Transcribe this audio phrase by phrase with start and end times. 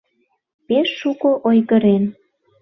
[0.67, 2.03] Пеш шуко ойгырен.